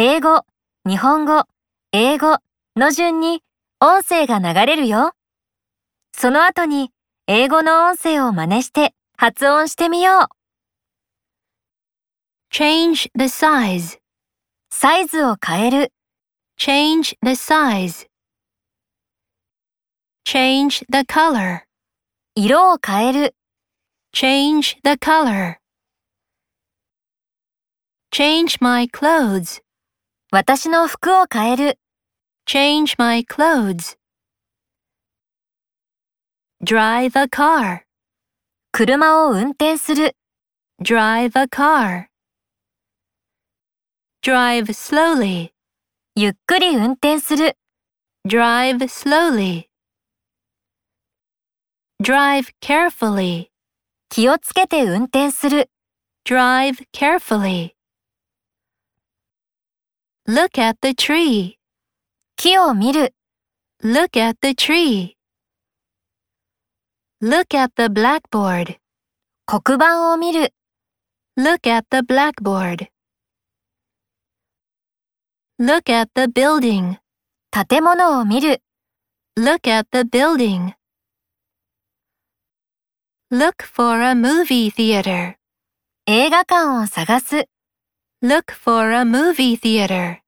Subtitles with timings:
[0.00, 0.44] 英語、
[0.86, 1.42] 日本語、
[1.90, 2.36] 英語
[2.76, 3.42] の順に
[3.80, 5.10] 音声が流れるよ。
[6.16, 6.92] その後に
[7.26, 10.28] 英語の音声を真似して発音してみよ
[12.52, 12.54] う。
[12.54, 13.98] Change the size.
[14.70, 15.92] サイズを変える、
[16.60, 18.06] Change the size.
[20.24, 21.62] Change the color.
[22.36, 23.34] 色を変える、
[24.14, 25.56] Change the color.
[28.12, 29.60] Change my clothes.
[30.30, 31.78] 私の服を変える、
[32.46, 33.96] Change my clothes.
[36.62, 37.84] Drive a car.
[38.70, 40.18] 車を運転する、
[40.82, 42.08] Drive a car.
[44.22, 45.52] Drive slowly.
[46.14, 47.56] ゆっくり運転する、
[48.28, 49.68] Drive slowly.
[52.02, 53.46] Drive carefully.
[54.10, 55.70] 気をつけて運転する、
[56.26, 57.77] Drive carefully.
[60.30, 61.54] Look at the tree.
[62.36, 63.14] 木を見る、
[63.82, 65.14] Look at the tree.
[67.22, 68.76] Look at the blackboard.
[69.46, 70.52] 黒板を見る、
[71.38, 72.88] Look at the blackboard.
[75.58, 76.98] Look at the building.
[77.50, 78.62] 建物を見る、
[79.38, 80.74] Look at the building.
[83.30, 85.36] Look for a movie theater.
[86.04, 87.48] 映画館を探す、
[88.20, 90.20] Look for a movie theater.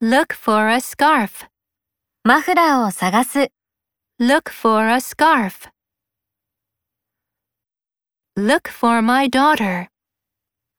[0.00, 1.48] Look for a scarf.
[2.22, 3.50] マフラーを探す、
[4.20, 5.68] Look for a scarf.
[8.36, 9.88] Look for my daughter.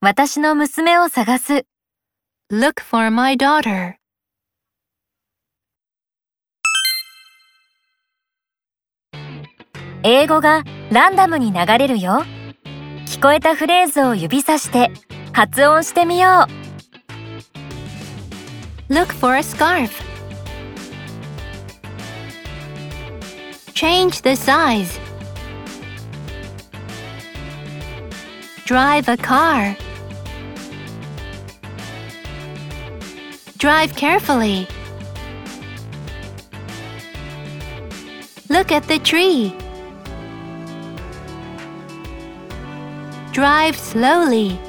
[0.00, 1.66] 私の娘を探す、
[2.50, 3.96] Look for my daughter.
[10.02, 12.24] 英語がランダムに流れるよ。
[13.14, 14.90] 聞こえたフレーズを指さして
[15.32, 16.48] 発音してみよ
[18.88, 18.92] う。
[18.92, 20.02] Look for a scarf.
[23.72, 24.98] Change the size.
[28.66, 29.76] Drive a car.
[33.58, 34.66] Drive carefully.
[38.50, 39.63] Look at the tree.
[43.34, 44.60] Drive slowly.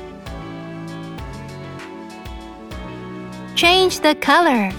[3.54, 4.72] Change the color.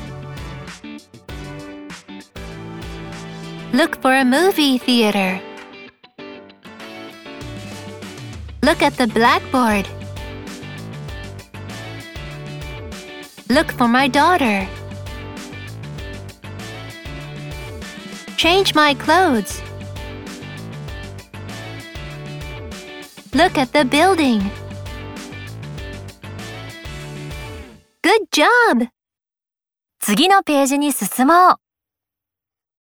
[3.72, 5.40] Look for a movie theater.
[8.64, 9.86] Look at the blackboard.
[13.48, 14.66] Look for my daughter.
[18.36, 19.62] Change my clothes.
[23.36, 24.40] Look at the building.
[28.02, 28.88] Good job!
[30.00, 31.65] 次のページに進もう。